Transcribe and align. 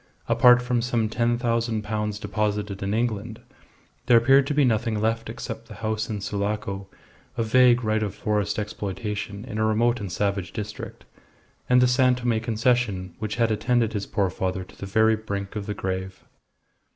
Apart 0.27 0.63
from 0.63 0.81
some 0.81 1.09
ten 1.09 1.37
thousand 1.37 1.83
pounds 1.83 2.17
deposited 2.17 2.81
in 2.81 2.91
England, 2.91 3.39
there 4.07 4.17
appeared 4.17 4.47
to 4.47 4.53
be 4.55 4.65
nothing 4.65 4.99
left 4.99 5.29
except 5.29 5.67
the 5.67 5.75
house 5.75 6.09
in 6.09 6.19
Sulaco, 6.21 6.87
a 7.37 7.43
vague 7.43 7.83
right 7.83 8.01
of 8.01 8.15
forest 8.15 8.57
exploitation 8.57 9.45
in 9.45 9.59
a 9.59 9.63
remote 9.63 9.99
and 9.99 10.11
savage 10.11 10.53
district, 10.53 11.05
and 11.69 11.81
the 11.81 11.87
San 11.87 12.15
Tome 12.15 12.39
Concession, 12.39 13.13
which 13.19 13.35
had 13.35 13.51
attended 13.51 13.93
his 13.93 14.07
poor 14.07 14.31
father 14.31 14.63
to 14.63 14.75
the 14.75 14.87
very 14.87 15.15
brink 15.15 15.55
of 15.55 15.67
the 15.67 15.75
grave. 15.75 16.23